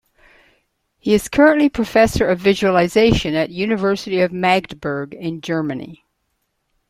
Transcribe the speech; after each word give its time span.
He 0.97 1.13
is 1.13 1.29
currently 1.29 1.69
professor 1.69 2.25
of 2.27 2.39
visualization 2.39 3.35
at 3.35 3.51
University 3.51 4.19
of 4.21 4.33
Magdeburg, 4.33 5.15
Germany. 5.43 6.03